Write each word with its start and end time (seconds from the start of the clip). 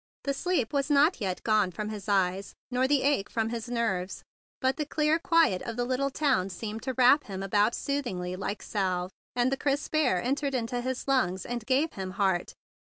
The 0.23 0.33
sleep 0.33 0.73
was 0.73 0.89
not 0.89 1.21
yet 1.21 1.43
gone 1.43 1.69
from 1.69 1.89
his 1.89 2.09
eyes, 2.09 2.55
nor 2.71 2.87
the 2.87 3.03
ache 3.03 3.29
from 3.29 3.49
his 3.49 3.69
nerves; 3.69 4.23
but 4.59 4.77
the 4.77 4.83
clear 4.87 5.19
quiet 5.19 5.61
of 5.61 5.77
the 5.77 5.85
little 5.85 6.09
town 6.09 6.49
seemed 6.49 6.81
to 6.81 6.93
wrap 6.95 7.25
him 7.25 7.43
about 7.43 7.75
soothingly 7.75 8.35
like 8.35 8.63
salve, 8.63 9.11
and 9.35 9.51
the 9.51 9.57
crisp 9.57 9.93
air 9.93 10.19
entered 10.19 10.55
into 10.55 10.81
his 10.81 11.07
lungs, 11.07 11.45
and 11.45 11.67
gave 11.67 11.93
him 11.93 12.13
heart. 12.17 12.55